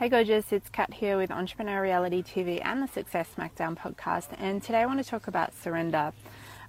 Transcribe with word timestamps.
Hey 0.00 0.08
gorgeous, 0.08 0.50
it's 0.50 0.70
Kat 0.70 0.94
here 0.94 1.18
with 1.18 1.30
Entrepreneur 1.30 1.82
Reality 1.82 2.22
TV 2.22 2.58
and 2.64 2.82
the 2.82 2.88
Success 2.88 3.28
Smackdown 3.36 3.76
podcast. 3.76 4.28
And 4.38 4.62
today 4.62 4.78
I 4.78 4.86
want 4.86 4.98
to 4.98 5.04
talk 5.04 5.26
about 5.26 5.52
surrender. 5.54 6.14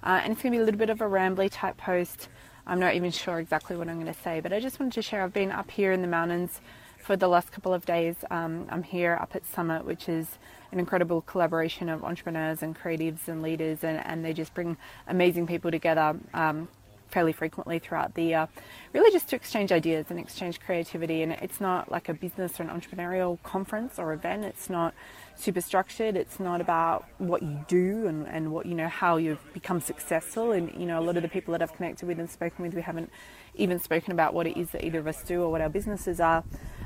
Uh, 0.02 0.20
and 0.22 0.34
it's 0.34 0.42
going 0.42 0.52
to 0.52 0.58
be 0.58 0.60
a 0.60 0.64
little 0.66 0.78
bit 0.78 0.90
of 0.90 1.00
a 1.00 1.06
rambly 1.06 1.48
type 1.50 1.78
post. 1.78 2.28
I'm 2.66 2.78
not 2.78 2.94
even 2.94 3.10
sure 3.10 3.38
exactly 3.38 3.74
what 3.74 3.88
I'm 3.88 3.94
going 3.94 4.12
to 4.12 4.20
say, 4.20 4.40
but 4.40 4.52
I 4.52 4.60
just 4.60 4.78
wanted 4.78 4.92
to 4.92 5.00
share 5.00 5.22
I've 5.22 5.32
been 5.32 5.50
up 5.50 5.70
here 5.70 5.92
in 5.92 6.02
the 6.02 6.08
mountains 6.08 6.60
for 6.98 7.16
the 7.16 7.26
last 7.26 7.52
couple 7.52 7.72
of 7.72 7.86
days. 7.86 8.16
Um, 8.30 8.66
I'm 8.68 8.82
here 8.82 9.16
up 9.18 9.34
at 9.34 9.46
Summit, 9.46 9.86
which 9.86 10.10
is 10.10 10.36
an 10.70 10.78
incredible 10.78 11.22
collaboration 11.22 11.88
of 11.88 12.04
entrepreneurs 12.04 12.62
and 12.62 12.78
creatives 12.78 13.28
and 13.28 13.40
leaders, 13.40 13.82
and, 13.82 14.04
and 14.04 14.22
they 14.22 14.34
just 14.34 14.52
bring 14.52 14.76
amazing 15.08 15.46
people 15.46 15.70
together. 15.70 16.18
Um, 16.34 16.68
fairly 17.12 17.32
frequently 17.32 17.78
throughout 17.78 18.14
the 18.14 18.24
year, 18.24 18.48
really 18.92 19.12
just 19.12 19.28
to 19.28 19.36
exchange 19.36 19.70
ideas 19.70 20.06
and 20.08 20.18
exchange 20.18 20.58
creativity. 20.58 21.22
And 21.22 21.32
it's 21.32 21.60
not 21.60 21.92
like 21.92 22.08
a 22.08 22.14
business 22.14 22.58
or 22.58 22.64
an 22.64 22.70
entrepreneurial 22.70 23.40
conference 23.42 23.98
or 23.98 24.12
event. 24.12 24.44
It's 24.44 24.68
not 24.68 24.94
super 25.36 25.60
structured. 25.60 26.16
It's 26.16 26.38
not 26.38 26.60
about 26.60 27.06
what 27.18 27.42
you 27.42 27.64
do 27.68 28.06
and, 28.06 28.26
and 28.26 28.52
what 28.52 28.66
you 28.66 28.74
know 28.74 28.88
how 28.88 29.16
you've 29.16 29.52
become 29.52 29.80
successful. 29.80 30.52
And 30.52 30.72
you 30.78 30.86
know, 30.86 30.98
a 30.98 31.04
lot 31.04 31.16
of 31.16 31.22
the 31.22 31.28
people 31.28 31.52
that 31.52 31.62
I've 31.62 31.74
connected 31.74 32.06
with 32.06 32.18
and 32.18 32.30
spoken 32.30 32.64
with, 32.64 32.74
we 32.74 32.82
haven't 32.82 33.10
even 33.54 33.78
spoken 33.78 34.12
about 34.12 34.34
what 34.34 34.46
it 34.46 34.56
is 34.56 34.70
that 34.70 34.84
either 34.84 34.98
of 34.98 35.06
us 35.06 35.22
do 35.22 35.42
or 35.42 35.50
what 35.50 35.60
our 35.60 35.68
businesses 35.68 36.20
are 36.20 36.42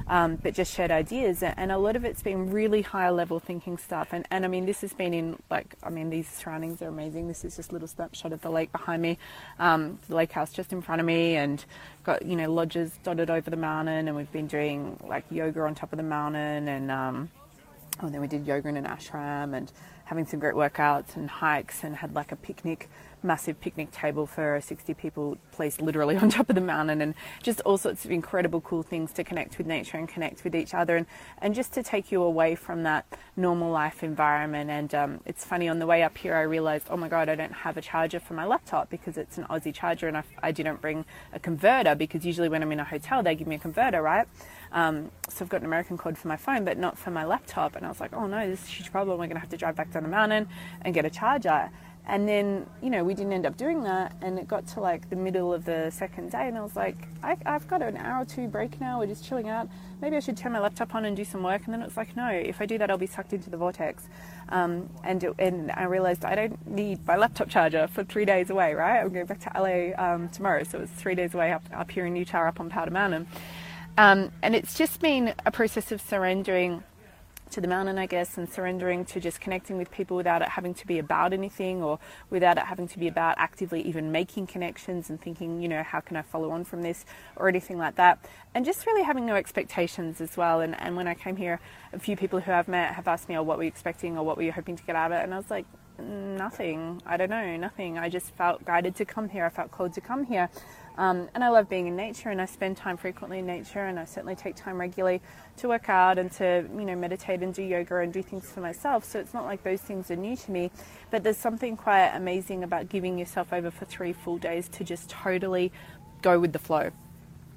um, 0.08 0.36
but 0.36 0.54
just 0.54 0.72
shared 0.72 0.90
ideas. 0.90 1.42
And 1.42 1.72
a 1.72 1.78
lot 1.78 1.96
of 1.96 2.04
it's 2.04 2.22
been 2.22 2.50
really 2.50 2.82
high 2.82 3.10
level 3.10 3.40
thinking 3.40 3.76
stuff. 3.76 4.08
And, 4.12 4.26
and 4.30 4.44
I 4.44 4.48
mean, 4.48 4.66
this 4.66 4.80
has 4.82 4.92
been 4.92 5.12
in 5.12 5.36
like, 5.50 5.74
I 5.82 5.90
mean, 5.90 6.10
these 6.10 6.28
surroundings 6.28 6.80
are 6.82 6.88
amazing. 6.88 7.28
This 7.28 7.44
is 7.44 7.56
just 7.56 7.70
a 7.70 7.72
little 7.72 7.88
snapshot 7.88 8.32
of 8.32 8.40
the 8.40 8.50
lake 8.50 8.70
behind 8.72 9.02
me, 9.02 9.18
um, 9.58 9.98
the 10.08 10.14
lake 10.14 10.32
house 10.32 10.52
just 10.52 10.72
in 10.72 10.80
front 10.80 11.00
of 11.00 11.06
me, 11.06 11.36
and 11.36 11.64
got, 12.04 12.24
you 12.24 12.36
know, 12.36 12.52
lodges 12.52 12.92
dotted 13.02 13.30
over 13.30 13.50
the 13.50 13.56
mountain. 13.56 14.06
And 14.06 14.16
we've 14.16 14.32
been 14.32 14.46
doing 14.46 14.96
like 15.04 15.24
yoga 15.30 15.62
on 15.62 15.74
top 15.74 15.92
of 15.92 15.96
the 15.96 16.04
mountain. 16.04 16.68
And, 16.68 16.90
um, 16.90 17.30
oh, 18.02 18.08
then 18.08 18.20
we 18.20 18.26
did 18.26 18.46
yoga 18.46 18.68
in 18.68 18.76
an 18.76 18.84
ashram 18.84 19.56
and 19.56 19.72
having 20.04 20.26
some 20.26 20.38
great 20.40 20.54
workouts 20.54 21.16
and 21.16 21.28
hikes 21.28 21.82
and 21.82 21.96
had 21.96 22.14
like 22.14 22.32
a 22.32 22.36
picnic 22.36 22.88
massive 23.26 23.60
picnic 23.60 23.90
table 23.90 24.26
for 24.26 24.60
60 24.60 24.94
people 24.94 25.36
placed 25.52 25.82
literally 25.82 26.16
on 26.22 26.30
top 26.30 26.48
of 26.48 26.54
the 26.54 26.60
mountain 26.60 27.02
and 27.02 27.14
just 27.42 27.60
all 27.62 27.76
sorts 27.76 28.04
of 28.04 28.10
incredible 28.10 28.60
cool 28.60 28.82
things 28.82 29.12
to 29.12 29.24
connect 29.24 29.58
with 29.58 29.66
nature 29.66 29.98
and 29.98 30.08
connect 30.08 30.44
with 30.44 30.54
each 30.54 30.72
other 30.72 30.96
and, 30.96 31.06
and 31.38 31.54
just 31.54 31.72
to 31.72 31.82
take 31.82 32.12
you 32.12 32.22
away 32.22 32.54
from 32.54 32.84
that 32.84 33.04
normal 33.36 33.70
life 33.70 34.02
environment. 34.02 34.70
And 34.70 34.94
um, 34.94 35.20
it's 35.26 35.44
funny 35.44 35.68
on 35.68 35.78
the 35.78 35.86
way 35.86 36.02
up 36.02 36.16
here 36.16 36.34
I 36.34 36.42
realized 36.42 36.86
oh 36.88 36.96
my 36.96 37.08
god 37.08 37.28
I 37.28 37.34
don't 37.34 37.52
have 37.52 37.76
a 37.76 37.82
charger 37.82 38.20
for 38.20 38.34
my 38.34 38.46
laptop 38.46 38.88
because 38.88 39.18
it's 39.18 39.36
an 39.38 39.44
Aussie 39.44 39.74
charger 39.74 40.08
and 40.08 40.16
I, 40.16 40.24
I 40.42 40.52
didn't 40.52 40.80
bring 40.80 41.04
a 41.32 41.40
converter 41.40 41.94
because 41.94 42.24
usually 42.24 42.48
when 42.48 42.62
I'm 42.62 42.72
in 42.72 42.80
a 42.80 42.84
hotel 42.84 43.22
they 43.22 43.34
give 43.34 43.48
me 43.48 43.56
a 43.56 43.58
converter 43.58 44.00
right? 44.02 44.26
Um, 44.72 45.10
so 45.28 45.44
I've 45.44 45.48
got 45.48 45.60
an 45.60 45.66
American 45.66 45.98
cord 45.98 46.16
for 46.16 46.28
my 46.28 46.36
phone 46.36 46.64
but 46.64 46.78
not 46.78 46.96
for 46.96 47.10
my 47.10 47.24
laptop. 47.24 47.76
And 47.76 47.84
I 47.84 47.88
was 47.88 48.00
like 48.00 48.14
oh 48.14 48.26
no 48.26 48.48
this 48.48 48.62
is 48.62 48.68
a 48.68 48.72
huge 48.72 48.92
problem. 48.92 49.18
We're 49.18 49.26
gonna 49.26 49.40
have 49.40 49.50
to 49.50 49.56
drive 49.56 49.76
back 49.76 49.92
down 49.92 50.04
the 50.04 50.08
mountain 50.08 50.48
and 50.82 50.94
get 50.94 51.04
a 51.04 51.10
charger 51.10 51.70
and 52.08 52.28
then, 52.28 52.66
you 52.80 52.88
know, 52.88 53.02
we 53.02 53.14
didn't 53.14 53.32
end 53.32 53.46
up 53.46 53.56
doing 53.56 53.82
that. 53.82 54.14
And 54.22 54.38
it 54.38 54.46
got 54.46 54.66
to 54.68 54.80
like 54.80 55.10
the 55.10 55.16
middle 55.16 55.52
of 55.52 55.64
the 55.64 55.90
second 55.90 56.30
day, 56.30 56.46
and 56.46 56.56
I 56.56 56.62
was 56.62 56.76
like, 56.76 57.08
I, 57.22 57.36
have 57.44 57.66
got 57.66 57.82
an 57.82 57.96
hour 57.96 58.22
or 58.22 58.24
two 58.24 58.46
break 58.46 58.80
now. 58.80 59.00
We're 59.00 59.06
just 59.06 59.24
chilling 59.24 59.48
out. 59.48 59.68
Maybe 60.00 60.16
I 60.16 60.20
should 60.20 60.36
turn 60.36 60.52
my 60.52 60.60
laptop 60.60 60.94
on 60.94 61.04
and 61.04 61.16
do 61.16 61.24
some 61.24 61.42
work. 61.42 61.62
And 61.64 61.74
then 61.74 61.82
it 61.82 61.84
was 61.84 61.96
like, 61.96 62.16
no, 62.16 62.28
if 62.28 62.60
I 62.60 62.66
do 62.66 62.78
that, 62.78 62.90
I'll 62.90 62.98
be 62.98 63.06
sucked 63.06 63.32
into 63.32 63.50
the 63.50 63.56
vortex. 63.56 64.04
Um, 64.50 64.88
and, 65.02 65.24
it, 65.24 65.34
and 65.38 65.72
I 65.72 65.84
realized 65.84 66.24
I 66.24 66.36
don't 66.36 66.66
need 66.66 67.04
my 67.06 67.16
laptop 67.16 67.48
charger 67.48 67.88
for 67.88 68.04
three 68.04 68.24
days 68.24 68.50
away, 68.50 68.74
right? 68.74 69.00
I'm 69.00 69.12
going 69.12 69.26
back 69.26 69.40
to 69.40 69.60
LA 69.60 70.00
um, 70.00 70.28
tomorrow. 70.28 70.62
So 70.62 70.80
it's 70.80 70.92
three 70.92 71.16
days 71.16 71.34
away 71.34 71.52
up, 71.52 71.64
up 71.74 71.90
here 71.90 72.06
in 72.06 72.14
Utah, 72.14 72.46
up 72.46 72.60
on 72.60 72.70
Powder 72.70 72.92
Mountain. 72.92 73.26
Um, 73.98 74.30
and 74.42 74.54
it's 74.54 74.76
just 74.76 75.00
been 75.00 75.34
a 75.44 75.50
process 75.50 75.90
of 75.90 76.00
surrendering 76.00 76.84
to 77.50 77.60
the 77.60 77.68
mountain, 77.68 77.98
I 77.98 78.06
guess, 78.06 78.36
and 78.36 78.48
surrendering 78.48 79.04
to 79.06 79.20
just 79.20 79.40
connecting 79.40 79.78
with 79.78 79.90
people 79.90 80.16
without 80.16 80.42
it 80.42 80.48
having 80.48 80.74
to 80.74 80.86
be 80.86 80.98
about 80.98 81.32
anything 81.32 81.82
or 81.82 81.98
without 82.30 82.58
it 82.58 82.64
having 82.64 82.88
to 82.88 82.98
be 82.98 83.08
about 83.08 83.36
actively 83.38 83.82
even 83.82 84.10
making 84.10 84.46
connections 84.46 85.10
and 85.10 85.20
thinking, 85.20 85.62
you 85.62 85.68
know, 85.68 85.82
how 85.82 86.00
can 86.00 86.16
I 86.16 86.22
follow 86.22 86.50
on 86.50 86.64
from 86.64 86.82
this 86.82 87.04
or 87.36 87.48
anything 87.48 87.78
like 87.78 87.96
that. 87.96 88.24
And 88.54 88.64
just 88.64 88.86
really 88.86 89.02
having 89.02 89.26
no 89.26 89.36
expectations 89.36 90.20
as 90.20 90.36
well. 90.36 90.60
And, 90.60 90.80
and 90.80 90.96
when 90.96 91.06
I 91.06 91.14
came 91.14 91.36
here, 91.36 91.60
a 91.92 91.98
few 91.98 92.16
people 92.16 92.40
who 92.40 92.52
I've 92.52 92.68
met 92.68 92.94
have 92.94 93.06
asked 93.08 93.28
me, 93.28 93.36
oh, 93.36 93.42
what 93.42 93.58
were 93.58 93.64
you 93.64 93.68
expecting 93.68 94.18
or 94.18 94.24
what 94.24 94.36
were 94.36 94.42
you 94.42 94.52
hoping 94.52 94.76
to 94.76 94.82
get 94.82 94.96
out 94.96 95.12
of 95.12 95.18
it? 95.18 95.22
And 95.22 95.32
I 95.32 95.36
was 95.36 95.50
like, 95.50 95.66
nothing. 95.98 97.02
I 97.06 97.16
don't 97.16 97.30
know, 97.30 97.56
nothing. 97.56 97.98
I 97.98 98.08
just 98.08 98.30
felt 98.34 98.64
guided 98.64 98.96
to 98.96 99.04
come 99.04 99.28
here. 99.28 99.44
I 99.44 99.48
felt 99.48 99.70
called 99.70 99.92
to 99.94 100.00
come 100.00 100.24
here. 100.24 100.48
Um, 100.98 101.28
and 101.34 101.44
I 101.44 101.50
love 101.50 101.68
being 101.68 101.86
in 101.86 101.96
nature 101.96 102.30
and 102.30 102.40
I 102.40 102.46
spend 102.46 102.76
time 102.78 102.96
frequently 102.96 103.40
in 103.40 103.46
nature 103.46 103.84
and 103.84 103.98
I 103.98 104.06
certainly 104.06 104.34
take 104.34 104.56
time 104.56 104.80
regularly 104.80 105.20
to 105.58 105.68
work 105.68 105.88
out 105.88 106.18
and 106.18 106.32
to, 106.32 106.66
you 106.74 106.84
know, 106.84 106.96
meditate 106.96 107.42
and 107.42 107.52
do 107.52 107.62
yoga 107.62 107.96
and 107.96 108.12
do 108.12 108.22
things 108.22 108.50
for 108.50 108.60
myself. 108.60 109.04
So 109.04 109.18
it's 109.18 109.34
not 109.34 109.44
like 109.44 109.62
those 109.62 109.82
things 109.82 110.10
are 110.10 110.16
new 110.16 110.36
to 110.36 110.50
me, 110.50 110.70
but 111.10 111.22
there's 111.22 111.36
something 111.36 111.76
quite 111.76 112.12
amazing 112.14 112.64
about 112.64 112.88
giving 112.88 113.18
yourself 113.18 113.52
over 113.52 113.70
for 113.70 113.84
three 113.84 114.14
full 114.14 114.38
days 114.38 114.68
to 114.70 114.84
just 114.84 115.10
totally 115.10 115.70
go 116.22 116.40
with 116.40 116.52
the 116.52 116.58
flow 116.58 116.90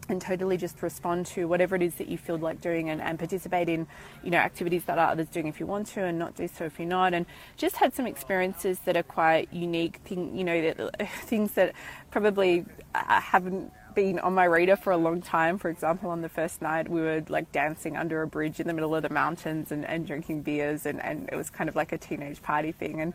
and 0.09 0.21
totally 0.21 0.57
just 0.57 0.81
respond 0.81 1.25
to 1.25 1.47
whatever 1.47 1.75
it 1.75 1.81
is 1.81 1.95
that 1.95 2.07
you 2.07 2.17
feel 2.17 2.37
like 2.37 2.61
doing 2.61 2.89
and, 2.89 3.01
and 3.01 3.17
participate 3.17 3.69
in 3.69 3.87
you 4.23 4.31
know 4.31 4.37
activities 4.37 4.83
that 4.85 4.97
others 4.97 5.27
doing 5.27 5.47
if 5.47 5.59
you 5.59 5.65
want 5.65 5.87
to 5.87 6.03
and 6.03 6.19
not 6.19 6.35
do 6.35 6.47
so 6.47 6.65
if 6.65 6.79
you're 6.79 6.87
not 6.87 7.13
and 7.13 7.25
just 7.57 7.77
had 7.77 7.93
some 7.93 8.05
experiences 8.05 8.79
that 8.79 8.97
are 8.97 9.03
quite 9.03 9.51
unique 9.53 9.97
thing 10.05 10.35
you 10.37 10.43
know 10.43 10.61
that, 10.61 11.09
things 11.25 11.51
that 11.53 11.73
probably 12.11 12.65
uh, 12.95 13.21
haven't 13.21 13.71
been 13.95 14.19
on 14.19 14.33
my 14.33 14.45
radar 14.45 14.77
for 14.77 14.91
a 14.91 14.97
long 14.97 15.21
time. 15.21 15.57
For 15.57 15.69
example, 15.69 16.09
on 16.09 16.21
the 16.21 16.29
first 16.29 16.61
night, 16.61 16.87
we 16.87 17.01
were 17.01 17.23
like 17.27 17.51
dancing 17.51 17.97
under 17.97 18.21
a 18.21 18.27
bridge 18.27 18.59
in 18.59 18.67
the 18.67 18.73
middle 18.73 18.95
of 18.95 19.03
the 19.03 19.09
mountains 19.09 19.71
and, 19.71 19.85
and 19.85 20.07
drinking 20.07 20.43
beers, 20.43 20.85
and, 20.85 21.01
and 21.01 21.29
it 21.31 21.35
was 21.35 21.49
kind 21.49 21.69
of 21.69 21.75
like 21.75 21.91
a 21.91 21.97
teenage 21.97 22.41
party 22.41 22.71
thing. 22.71 23.01
And 23.01 23.13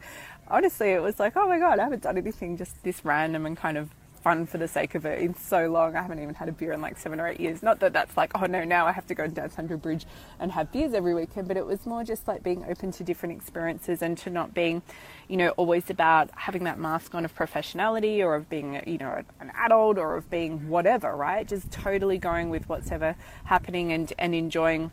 honestly, 0.49 0.91
it 0.91 1.03
was 1.03 1.19
like, 1.19 1.37
oh 1.37 1.49
my 1.49 1.59
God, 1.59 1.79
I 1.79 1.85
haven't 1.85 2.03
done 2.03 2.19
anything 2.19 2.57
just 2.57 2.83
this 2.83 3.05
random 3.05 3.47
and 3.47 3.57
kind 3.57 3.79
of 3.79 3.91
fun 4.25 4.47
for 4.47 4.57
the 4.57 4.67
sake 4.67 4.95
of 4.95 5.05
it 5.05 5.21
in 5.21 5.35
so 5.35 5.69
long. 5.69 5.95
I 5.95 6.01
haven't 6.01 6.19
even 6.19 6.35
had 6.35 6.49
a 6.49 6.53
beer 6.53 6.73
in 6.73 6.81
like 6.81 6.97
seven 6.97 7.21
or 7.21 7.29
eight 7.29 7.39
years. 7.39 7.63
Not 7.63 7.79
that 7.81 7.93
that's 7.93 8.17
like, 8.17 8.33
oh 8.35 8.47
no, 8.47 8.65
now 8.65 8.87
I 8.87 8.93
have 8.93 9.07
to 9.09 9.15
go 9.15 9.27
down 9.27 9.51
under 9.59 9.77
bridge 9.77 10.07
and 10.41 10.51
have 10.53 10.73
beers 10.73 10.95
every 10.95 11.15
weekend, 11.15 11.47
but 11.47 11.59
it 11.59 11.67
was 11.67 11.85
more 11.85 12.03
just 12.03 12.27
like 12.27 12.43
being 12.43 12.65
open 12.67 12.91
to 12.93 13.05
different 13.05 13.37
experiences 13.37 14.01
and 14.01 14.17
to 14.19 14.31
not 14.31 14.55
being, 14.55 14.81
you 15.29 15.37
know, 15.37 15.51
always 15.51 15.91
about 15.91 16.31
having 16.35 16.65
that 16.65 16.79
mask 16.79 17.15
on 17.15 17.27
of 17.27 17.37
professionality 17.37 18.21
or 18.21 18.35
of 18.35 18.49
being, 18.49 18.83
you 18.87 18.97
know, 18.97 19.23
an 19.41 19.53
adult 19.59 19.99
or 19.99 20.17
of 20.17 20.31
being 20.31 20.71
whatever, 20.71 21.15
right? 21.15 21.47
Just 21.47 21.71
totally 21.71 22.17
going 22.17 22.49
with 22.49 22.67
what's 22.67 22.91
ever 22.91 23.17
happening 23.45 23.93
and, 23.93 24.11
and 24.19 24.35
enjoying 24.35 24.91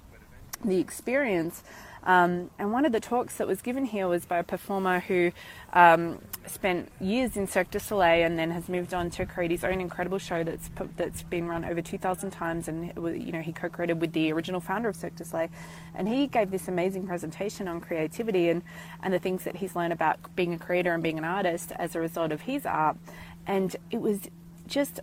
the 0.66 0.80
experience. 0.80 1.64
Um, 2.04 2.50
and 2.58 2.72
one 2.72 2.86
of 2.86 2.92
the 2.92 3.00
talks 3.00 3.36
that 3.38 3.48
was 3.48 3.62
given 3.62 3.86
here 3.86 4.08
was 4.08 4.26
by 4.26 4.40
a 4.40 4.44
performer 4.44 5.02
who 5.02 5.32
um, 5.74 6.20
spent 6.48 6.92
years 7.00 7.38
in 7.38 7.48
Cirque 7.48 7.70
du 7.70 7.80
Soleil 7.80 8.26
and 8.26 8.40
then 8.40 8.50
has 8.52 8.68
moved 8.68 8.94
on 8.94 9.10
to 9.12 9.26
create 9.26 9.52
his 9.52 9.64
own 9.64 9.80
incredible 9.80 10.18
show 10.18 10.44
that's 10.44 10.70
that's 10.98 11.22
been 11.24 11.48
run 11.48 11.64
over 11.64 11.82
2,000 11.82 12.32
times. 12.32 12.68
And 12.68 12.92
you 12.98 13.32
know 13.32 13.42
he 13.42 13.54
co-created 13.54 14.02
with 14.02 14.14
the 14.14 14.32
original 14.32 14.60
founder 14.60 14.90
of 14.90 14.96
Cirque 14.96 15.16
du 15.16 15.26
Soleil, 15.26 15.50
and 15.94 16.08
he 16.08 16.28
gave 16.28 16.50
this 16.50 16.68
amazing 16.68 17.06
presentation 17.06 17.68
on 17.68 17.80
creativity 17.82 18.50
and 18.50 18.64
and 19.04 19.14
the 19.14 19.20
things 19.20 19.44
that 19.44 19.58
he's 19.58 19.76
learned 19.76 19.94
about 19.94 20.18
being 20.36 20.54
a 20.54 20.60
creator 20.60 20.94
and 20.94 21.04
being 21.04 21.18
an 21.18 21.26
artist 21.26 21.72
as 21.78 21.96
a 21.96 22.00
result 22.00 22.32
of 22.32 22.42
his 22.42 22.66
art. 22.66 22.98
And 23.46 23.76
it 23.92 24.02
was 24.02 24.22
just 24.68 25.00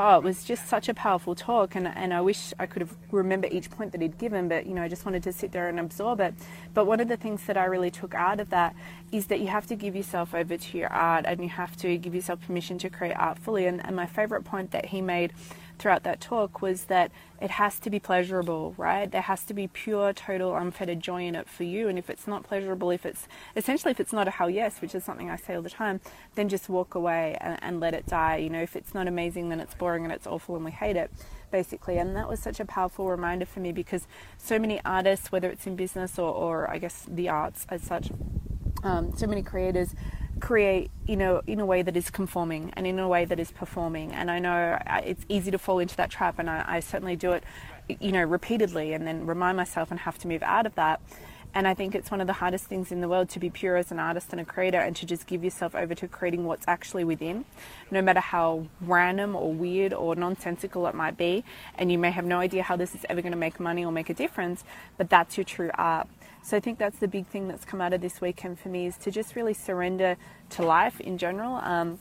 oh, 0.00 0.16
it 0.16 0.22
was 0.22 0.44
just 0.44 0.66
such 0.66 0.88
a 0.88 0.94
powerful 0.94 1.34
talk, 1.34 1.74
and, 1.74 1.86
and 1.86 2.14
I 2.14 2.22
wish 2.22 2.54
I 2.58 2.64
could 2.64 2.80
have 2.80 2.96
remember 3.10 3.48
each 3.50 3.70
point 3.70 3.92
that 3.92 4.00
he'd 4.00 4.16
given, 4.16 4.48
but 4.48 4.66
you 4.66 4.74
know, 4.74 4.82
I 4.82 4.88
just 4.88 5.04
wanted 5.04 5.22
to 5.24 5.32
sit 5.32 5.52
there 5.52 5.68
and 5.68 5.78
absorb 5.78 6.20
it. 6.20 6.34
But 6.72 6.86
one 6.86 7.00
of 7.00 7.08
the 7.08 7.18
things 7.18 7.44
that 7.44 7.58
I 7.58 7.66
really 7.66 7.90
took 7.90 8.14
out 8.14 8.40
of 8.40 8.48
that 8.50 8.74
is 9.12 9.26
that 9.26 9.40
you 9.40 9.48
have 9.48 9.66
to 9.66 9.76
give 9.76 9.94
yourself 9.94 10.34
over 10.34 10.56
to 10.56 10.78
your 10.78 10.90
art, 10.90 11.26
and 11.26 11.42
you 11.42 11.50
have 11.50 11.76
to 11.78 11.98
give 11.98 12.14
yourself 12.14 12.40
permission 12.46 12.78
to 12.78 12.88
create 12.88 13.14
art 13.14 13.38
fully. 13.38 13.66
And, 13.66 13.84
and 13.84 13.94
my 13.94 14.06
favorite 14.06 14.44
point 14.44 14.70
that 14.70 14.86
he 14.86 15.02
made 15.02 15.34
throughout 15.80 16.02
that 16.04 16.20
talk 16.20 16.60
was 16.60 16.84
that 16.84 17.10
it 17.40 17.50
has 17.50 17.80
to 17.80 17.90
be 17.90 17.98
pleasurable, 17.98 18.74
right? 18.76 19.10
There 19.10 19.22
has 19.22 19.44
to 19.46 19.54
be 19.54 19.66
pure, 19.66 20.12
total, 20.12 20.54
unfettered 20.54 21.00
joy 21.00 21.24
in 21.24 21.34
it 21.34 21.48
for 21.48 21.64
you. 21.64 21.88
And 21.88 21.98
if 21.98 22.10
it's 22.10 22.26
not 22.26 22.44
pleasurable, 22.44 22.90
if 22.90 23.06
it's 23.06 23.26
essentially 23.56 23.90
if 23.90 23.98
it's 23.98 24.12
not 24.12 24.28
a 24.28 24.30
hell 24.30 24.50
yes, 24.50 24.80
which 24.80 24.94
is 24.94 25.02
something 25.02 25.30
I 25.30 25.36
say 25.36 25.54
all 25.54 25.62
the 25.62 25.70
time, 25.70 26.00
then 26.34 26.48
just 26.48 26.68
walk 26.68 26.94
away 26.94 27.36
and, 27.40 27.58
and 27.62 27.80
let 27.80 27.94
it 27.94 28.06
die. 28.06 28.36
You 28.36 28.50
know, 28.50 28.60
if 28.62 28.76
it's 28.76 28.92
not 28.94 29.08
amazing, 29.08 29.48
then 29.48 29.58
it's 29.58 29.74
boring 29.74 30.04
and 30.04 30.12
it's 30.12 30.26
awful 30.26 30.54
and 30.54 30.64
we 30.64 30.70
hate 30.70 30.96
it 30.96 31.10
basically. 31.50 31.98
And 31.98 32.14
that 32.14 32.28
was 32.28 32.40
such 32.40 32.60
a 32.60 32.64
powerful 32.64 33.08
reminder 33.08 33.46
for 33.46 33.60
me 33.60 33.72
because 33.72 34.06
so 34.38 34.58
many 34.58 34.80
artists, 34.84 35.32
whether 35.32 35.50
it's 35.50 35.66
in 35.66 35.76
business 35.76 36.18
or, 36.18 36.32
or 36.32 36.70
I 36.70 36.78
guess 36.78 37.06
the 37.08 37.28
arts 37.28 37.66
as 37.70 37.82
such, 37.82 38.10
um, 38.84 39.16
so 39.16 39.26
many 39.26 39.42
creators 39.42 39.94
create 40.40 40.90
you 41.06 41.16
know 41.16 41.42
in 41.46 41.60
a 41.60 41.66
way 41.66 41.82
that 41.82 41.96
is 41.96 42.10
conforming 42.10 42.72
and 42.74 42.86
in 42.86 42.98
a 42.98 43.08
way 43.08 43.24
that 43.24 43.38
is 43.38 43.50
performing. 43.50 44.12
And 44.12 44.30
i 44.30 44.38
know 44.38 44.78
uh, 44.86 45.00
it's 45.04 45.24
easy 45.28 45.50
to 45.50 45.58
fall 45.58 45.78
into 45.78 45.96
that 45.96 46.10
trap 46.10 46.38
and 46.38 46.48
I, 46.48 46.64
I, 46.66 46.80
certainly 46.80 47.16
do 47.16 47.32
it 47.32 47.44
you 48.00 48.12
know 48.12 48.24
repeatedly 48.24 48.92
and 48.92 49.06
then 49.06 49.26
remind 49.26 49.56
myself 49.56 49.90
and 49.90 50.00
have 50.00 50.18
to 50.18 50.28
move 50.28 50.42
out 50.42 50.66
of 50.66 50.74
that 50.76 51.00
And 51.52 51.66
I 51.66 51.74
think 51.74 51.94
it's 51.94 52.10
one 52.10 52.20
of 52.20 52.26
the 52.28 52.34
hardest 52.34 52.66
things 52.66 52.92
in 52.92 53.00
the 53.00 53.08
world 53.08 53.28
to 53.30 53.40
be 53.40 53.50
pure 53.50 53.76
as 53.76 53.90
an 53.90 53.98
artist 53.98 54.28
and 54.30 54.40
a 54.40 54.44
creator 54.44 54.78
and 54.78 54.94
to 54.96 55.06
just 55.06 55.26
give 55.26 55.42
yourself 55.42 55.74
over 55.74 55.94
to 55.96 56.06
creating 56.06 56.44
what's 56.44 56.66
actually 56.68 57.02
within, 57.02 57.44
no 57.90 58.00
matter 58.00 58.20
how 58.20 58.66
random 58.80 59.34
or 59.34 59.52
weird 59.52 59.92
or 59.92 60.14
nonsensical 60.14 60.86
it 60.86 60.94
might 60.94 61.16
be. 61.16 61.44
And 61.76 61.90
you 61.90 61.98
may 61.98 62.12
have 62.12 62.24
no 62.24 62.38
idea 62.38 62.62
how 62.62 62.76
this 62.76 62.94
is 62.94 63.04
ever 63.08 63.20
going 63.20 63.32
to 63.32 63.38
make 63.38 63.58
money 63.58 63.84
or 63.84 63.90
make 63.90 64.10
a 64.10 64.14
difference, 64.14 64.62
but 64.96 65.10
that's 65.10 65.36
your 65.36 65.44
true 65.44 65.70
art. 65.74 66.06
So 66.42 66.56
I 66.56 66.60
think 66.60 66.78
that's 66.78 66.98
the 66.98 67.08
big 67.08 67.26
thing 67.26 67.48
that's 67.48 67.64
come 67.64 67.80
out 67.80 67.92
of 67.92 68.00
this 68.00 68.20
weekend 68.20 68.58
for 68.58 68.68
me 68.68 68.86
is 68.86 68.96
to 68.98 69.10
just 69.10 69.36
really 69.36 69.54
surrender 69.54 70.16
to 70.50 70.62
life 70.62 71.00
in 71.00 71.18
general. 71.18 71.56
Um, 71.56 71.98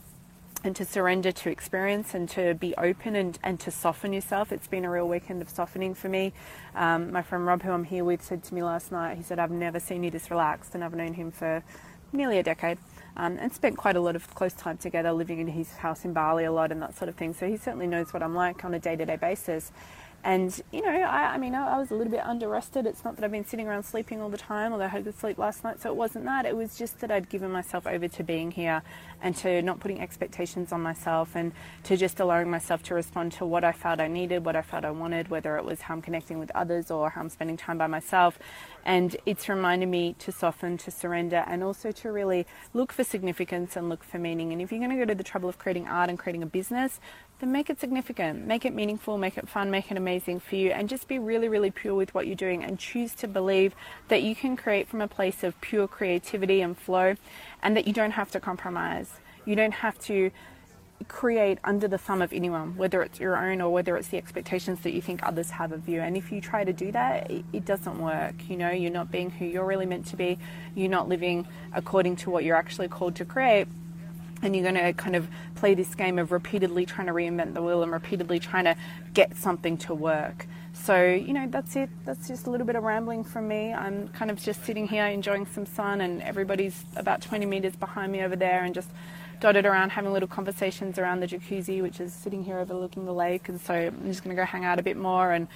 and 0.63 0.75
to 0.75 0.85
surrender 0.85 1.31
to 1.31 1.49
experience 1.49 2.13
and 2.13 2.27
to 2.29 2.53
be 2.53 2.75
open 2.75 3.15
and, 3.15 3.39
and 3.43 3.59
to 3.61 3.71
soften 3.71 4.11
yourself. 4.11 4.51
It's 4.51 4.67
been 4.67 4.83
a 4.83 4.89
real 4.89 5.07
weekend 5.07 5.41
of 5.41 5.49
softening 5.49 5.93
for 5.93 6.09
me. 6.09 6.33
Um, 6.75 7.11
my 7.11 7.21
friend 7.21 7.45
Rob, 7.45 7.61
who 7.63 7.71
I'm 7.71 7.85
here 7.85 8.03
with, 8.03 8.21
said 8.21 8.43
to 8.43 8.53
me 8.53 8.61
last 8.61 8.91
night, 8.91 9.17
he 9.17 9.23
said, 9.23 9.39
I've 9.39 9.51
never 9.51 9.79
seen 9.79 10.03
you 10.03 10.11
this 10.11 10.29
relaxed, 10.29 10.75
and 10.75 10.83
I've 10.83 10.93
known 10.93 11.13
him 11.13 11.31
for 11.31 11.63
nearly 12.11 12.39
a 12.39 12.43
decade. 12.43 12.77
Um, 13.15 13.37
and 13.39 13.51
spent 13.51 13.77
quite 13.77 13.95
a 13.95 14.01
lot 14.01 14.15
of 14.15 14.33
close 14.35 14.53
time 14.53 14.77
together, 14.77 15.11
living 15.11 15.39
in 15.39 15.47
his 15.47 15.71
house 15.77 16.05
in 16.05 16.13
Bali 16.13 16.45
a 16.45 16.51
lot 16.51 16.71
and 16.71 16.81
that 16.81 16.97
sort 16.97 17.09
of 17.09 17.15
thing. 17.15 17.33
So 17.33 17.47
he 17.47 17.57
certainly 17.57 17.87
knows 17.87 18.13
what 18.13 18.23
I'm 18.23 18.35
like 18.35 18.63
on 18.63 18.73
a 18.73 18.79
day 18.79 18.95
to 18.95 19.05
day 19.05 19.17
basis. 19.17 19.71
And, 20.23 20.61
you 20.71 20.81
know, 20.81 20.89
I, 20.89 21.33
I 21.33 21.37
mean, 21.37 21.55
I, 21.55 21.75
I, 21.75 21.77
was 21.77 21.91
a 21.91 21.95
little 21.95 22.11
bit 22.11 22.25
under 22.25 22.49
rested. 22.49 22.85
It's 22.85 23.05
not 23.05 23.15
that 23.15 23.23
I've 23.23 23.31
been 23.31 23.45
sitting 23.45 23.67
around 23.67 23.83
sleeping 23.83 24.21
all 24.21 24.29
the 24.29 24.37
time, 24.37 24.73
although 24.73 24.85
I 24.85 24.89
had 24.89 25.05
good 25.05 25.17
sleep 25.17 25.37
last 25.37 25.63
night. 25.63 25.81
So 25.81 25.89
it 25.89 25.95
wasn't 25.95 26.25
that. 26.25 26.45
It 26.45 26.55
was 26.55 26.77
just 26.77 26.99
that 26.99 27.09
I'd 27.09 27.29
given 27.29 27.51
myself 27.51 27.87
over 27.87 28.07
to 28.07 28.23
being 28.23 28.51
here 28.51 28.81
and 29.21 29.35
to 29.37 29.61
not 29.61 29.79
putting 29.79 30.01
expectations 30.01 30.73
on 30.73 30.81
myself 30.81 31.35
and 31.35 31.53
to 31.83 31.95
just 31.95 32.19
allowing 32.19 32.49
myself 32.49 32.83
to 32.83 32.95
respond 32.95 33.31
to 33.33 33.45
what 33.45 33.63
I 33.63 33.71
felt 33.71 34.01
I 34.01 34.07
needed, 34.07 34.45
what 34.45 34.57
I 34.57 34.61
felt 34.61 34.83
I 34.83 34.91
wanted, 34.91 35.29
whether 35.29 35.55
it 35.57 35.63
was 35.63 35.81
how 35.81 35.93
I'm 35.93 36.01
connecting 36.01 36.37
with 36.37 36.51
others 36.53 36.91
or 36.91 37.09
how 37.09 37.21
I'm 37.21 37.29
spending 37.29 37.55
time 37.55 37.77
by 37.77 37.87
myself. 37.87 38.37
And 38.83 39.15
it's 39.25 39.47
reminded 39.47 39.87
me 39.87 40.15
to 40.19 40.33
soften, 40.33 40.77
to 40.79 40.91
surrender, 40.91 41.45
and 41.47 41.63
also 41.63 41.91
to 41.91 42.11
really 42.11 42.45
look 42.73 42.91
for 42.91 43.05
significance 43.05 43.77
and 43.77 43.87
look 43.87 44.03
for 44.03 44.19
meaning. 44.19 44.51
And 44.51 44.61
if 44.61 44.71
you're 44.71 44.79
going 44.79 44.91
to 44.91 44.97
go 44.97 45.05
to 45.05 45.15
the 45.15 45.23
trouble 45.23 45.47
of 45.47 45.57
creating 45.57 45.87
art 45.87 46.09
and 46.09 46.19
creating 46.19 46.43
a 46.43 46.47
business, 46.47 46.99
then 47.39 47.51
make 47.51 47.69
it 47.69 47.79
significant, 47.79 48.45
make 48.45 48.65
it 48.65 48.73
meaningful, 48.73 49.17
make 49.17 49.37
it 49.37 49.47
fun, 49.47 49.71
make 49.71 49.89
it 49.89 49.97
amazing 49.97 50.39
for 50.39 50.55
you, 50.55 50.71
and 50.71 50.89
just 50.89 51.07
be 51.07 51.17
really, 51.17 51.47
really 51.47 51.71
pure 51.71 51.95
with 51.95 52.13
what 52.13 52.27
you're 52.27 52.35
doing 52.35 52.63
and 52.63 52.77
choose 52.77 53.13
to 53.15 53.27
believe 53.27 53.73
that 54.09 54.21
you 54.21 54.35
can 54.35 54.57
create 54.57 54.87
from 54.87 55.01
a 55.01 55.07
place 55.07 55.43
of 55.43 55.59
pure 55.61 55.87
creativity 55.87 56.61
and 56.61 56.77
flow 56.77 57.15
and 57.63 57.77
that 57.77 57.87
you 57.87 57.93
don't 57.93 58.11
have 58.11 58.29
to 58.31 58.39
compromise. 58.39 59.13
You 59.45 59.55
don't 59.55 59.73
have 59.73 59.97
to 59.99 60.31
create 61.07 61.57
under 61.63 61.87
the 61.87 61.97
thumb 61.97 62.21
of 62.21 62.33
anyone, 62.33 62.75
whether 62.75 63.01
it's 63.01 63.21
your 63.21 63.37
own 63.37 63.61
or 63.61 63.71
whether 63.71 63.95
it's 63.95 64.09
the 64.09 64.17
expectations 64.17 64.81
that 64.81 64.91
you 64.91 65.01
think 65.01 65.23
others 65.23 65.51
have 65.51 65.71
of 65.71 65.87
you. 65.87 66.01
And 66.01 66.17
if 66.17 66.31
you 66.31 66.41
try 66.41 66.65
to 66.65 66.73
do 66.73 66.91
that, 66.91 67.31
it, 67.31 67.65
doesn't 67.65 67.99
work. 67.99 68.35
You 68.49 68.57
know, 68.57 68.71
you're 68.71 68.91
not 68.91 69.11
being 69.11 69.29
who 69.29 69.45
you're 69.45 69.65
really 69.65 69.85
meant 69.85 70.07
to 70.07 70.17
be, 70.17 70.37
you're 70.75 70.89
not 70.89 71.07
living 71.07 71.47
according 71.73 72.17
to 72.17 72.29
what 72.29 72.43
you're 72.43 72.57
actually 72.57 72.89
called 72.89 73.15
to 73.15 73.25
create 73.25 73.67
and 74.41 74.55
you're 74.55 74.63
going 74.63 74.75
to 74.75 74.93
kind 74.93 75.15
of 75.15 75.27
play 75.55 75.73
this 75.73 75.93
game 75.95 76.19
of 76.19 76.31
repeatedly 76.31 76.85
trying 76.85 77.07
to 77.07 77.13
reinvent 77.13 77.53
the 77.53 77.61
wheel 77.61 77.83
and 77.83 77.91
repeatedly 77.91 78.39
trying 78.39 78.65
to 78.65 78.75
get 79.13 79.35
something 79.35 79.77
to 79.77 79.93
work. 79.93 80.47
So, 80.73 81.05
you 81.05 81.33
know, 81.33 81.47
that's 81.47 81.75
it. 81.75 81.89
That's 82.05 82.27
just 82.27 82.47
a 82.47 82.49
little 82.49 82.65
bit 82.65 82.75
of 82.75 82.83
rambling 82.83 83.23
from 83.23 83.47
me. 83.47 83.73
I'm 83.73 84.07
kind 84.09 84.31
of 84.31 84.41
just 84.41 84.63
sitting 84.63 84.87
here 84.87 85.05
enjoying 85.05 85.45
some 85.45 85.65
sun, 85.65 86.01
and 86.01 86.21
everybody's 86.21 86.85
about 86.95 87.21
20 87.21 87.45
meters 87.45 87.75
behind 87.75 88.11
me 88.11 88.21
over 88.21 88.35
there 88.35 88.63
and 88.63 88.73
just 88.73 88.89
dotted 89.39 89.65
around 89.65 89.89
having 89.91 90.11
little 90.13 90.27
conversations 90.27 90.97
around 90.97 91.19
the 91.21 91.27
jacuzzi, 91.27 91.81
which 91.81 91.99
is 91.99 92.13
sitting 92.13 92.43
here 92.43 92.59
overlooking 92.59 93.05
the 93.05 93.13
lake. 93.13 93.49
And 93.49 93.59
so 93.59 93.73
I'm 93.73 94.07
just 94.07 94.23
going 94.23 94.35
to 94.35 94.39
go 94.39 94.45
hang 94.45 94.65
out 94.65 94.79
a 94.79 94.83
bit 94.83 94.97
more 94.97 95.31
and 95.31 95.47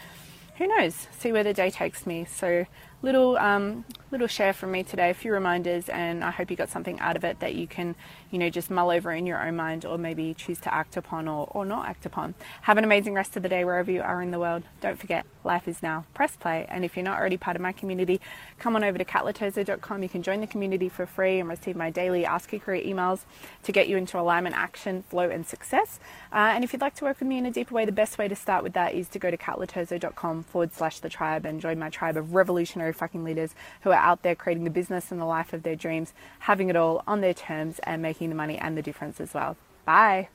who 0.58 0.68
knows, 0.68 1.08
see 1.18 1.32
where 1.32 1.44
the 1.44 1.54
day 1.54 1.70
takes 1.70 2.06
me. 2.06 2.26
So, 2.26 2.66
little 3.04 3.38
um, 3.38 3.86
little 4.12 4.28
share 4.28 4.54
from 4.54 4.72
me 4.72 4.84
today, 4.84 5.10
a 5.10 5.14
few 5.14 5.34
reminders, 5.34 5.90
and 5.90 6.24
I 6.24 6.32
hope 6.32 6.50
you 6.50 6.56
got 6.56 6.70
something 6.70 7.00
out 7.00 7.16
of 7.16 7.24
it 7.24 7.40
that 7.40 7.56
you 7.56 7.68
can, 7.68 7.96
you 8.32 8.38
know, 8.38 8.50
just 8.50 8.70
mull 8.70 8.92
over 8.92 9.12
in 9.12 9.26
your 9.26 9.44
own 9.46 9.56
mind 9.56 9.86
or 9.86 9.98
maybe 9.98 10.34
choose 10.36 10.60
to 10.62 10.74
act 10.74 10.96
upon 10.96 11.28
or, 11.28 11.48
or 11.52 11.66
not 11.66 11.88
act 11.88 12.06
upon. 12.06 12.36
Have 12.62 12.78
an 12.78 12.84
amazing 12.84 13.16
rest 13.16 13.36
of 13.36 13.44
the 13.44 13.50
day 13.50 13.66
wherever 13.66 13.92
you 13.92 14.02
are 14.02 14.22
in 14.22 14.32
the 14.32 14.40
world. 14.40 14.64
Don't 14.82 15.00
forget, 15.00 15.26
life 15.44 15.68
is 15.68 15.82
now. 15.84 16.06
Press 16.14 16.36
play, 16.36 16.66
and 16.70 16.86
if 16.86 16.96
you're 16.96 17.04
not 17.04 17.20
already 17.20 17.38
part 17.38 17.56
of 17.56 17.62
my 17.62 17.72
community, 17.72 18.22
come 18.60 18.76
on 18.76 18.84
over 18.84 18.98
to 18.98 19.06
katloterzo.com. 19.06 20.04
You 20.04 20.10
can 20.10 20.24
join 20.24 20.40
the 20.40 20.48
community 20.48 20.88
for 20.90 21.06
free 21.06 21.40
and 21.40 21.50
receive 21.50 21.76
my 21.76 21.90
daily 21.90 22.26
Ask 22.26 22.52
Your 22.54 22.62
Career 22.62 22.84
emails 22.84 23.22
to 23.64 23.72
get 23.72 23.90
you 23.90 23.98
into 23.98 24.20
alignment, 24.20 24.56
action, 24.56 25.04
flow, 25.10 25.30
and 25.30 25.46
success. 25.46 26.00
Uh, 26.32 26.54
and 26.54 26.64
if 26.64 26.72
you'd 26.72 26.82
like 26.82 26.96
to 26.96 27.04
work 27.04 27.20
with 27.20 27.28
me 27.28 27.40
in 27.40 27.46
a 27.46 27.52
deeper 27.52 27.74
way, 27.74 27.84
the 27.84 27.92
best 27.92 28.18
way 28.18 28.28
to 28.28 28.36
start 28.36 28.64
with 28.64 28.74
that 28.74 28.94
is 28.94 29.10
to 29.10 29.20
go 29.20 29.32
to 29.32 29.38
katloterzo.com 29.38 30.44
forward 30.44 30.72
slash 30.72 31.00
the 31.00 31.10
tribe 31.10 31.46
and 31.46 31.60
join 31.60 31.80
my 31.80 31.90
tribe 31.90 32.16
of 32.16 32.36
revolutionary 32.36 32.93
fucking 32.94 33.24
leaders 33.24 33.56
who 33.82 33.92
are 33.92 33.96
out 33.96 34.24
there 34.24 34.36
creating 34.36 34.64
the 34.64 34.70
business 34.70 35.12
and 35.12 35.20
the 35.20 35.26
life 35.26 35.54
of 35.54 35.64
their 35.64 35.76
dreams, 35.76 36.14
having 36.40 36.70
it 36.70 36.76
all 36.76 37.04
on 37.08 37.22
their 37.22 37.34
terms 37.34 37.80
and 37.84 38.02
making 38.02 38.30
the 38.30 38.36
money 38.36 38.58
and 38.58 38.78
the 38.78 38.82
difference 38.82 39.20
as 39.20 39.34
well. 39.34 39.58
Bye. 39.86 40.30